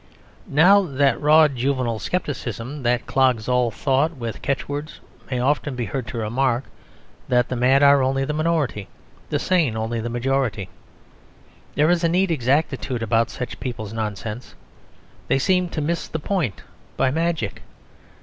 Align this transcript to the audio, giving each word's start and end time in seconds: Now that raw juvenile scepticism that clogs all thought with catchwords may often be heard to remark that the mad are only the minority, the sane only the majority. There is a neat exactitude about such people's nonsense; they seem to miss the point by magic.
Now 0.47 0.81
that 0.81 1.21
raw 1.21 1.47
juvenile 1.47 1.99
scepticism 1.99 2.81
that 2.81 3.05
clogs 3.05 3.47
all 3.47 3.69
thought 3.69 4.15
with 4.17 4.41
catchwords 4.41 4.99
may 5.29 5.39
often 5.39 5.75
be 5.75 5.85
heard 5.85 6.07
to 6.07 6.17
remark 6.17 6.63
that 7.27 7.49
the 7.49 7.55
mad 7.55 7.83
are 7.83 8.01
only 8.01 8.25
the 8.25 8.33
minority, 8.33 8.87
the 9.29 9.37
sane 9.37 9.77
only 9.77 9.99
the 9.99 10.09
majority. 10.09 10.69
There 11.75 11.91
is 11.91 12.03
a 12.03 12.09
neat 12.09 12.31
exactitude 12.31 13.03
about 13.03 13.29
such 13.29 13.59
people's 13.59 13.93
nonsense; 13.93 14.55
they 15.27 15.37
seem 15.37 15.69
to 15.69 15.81
miss 15.81 16.07
the 16.07 16.17
point 16.17 16.63
by 16.97 17.11
magic. 17.11 17.61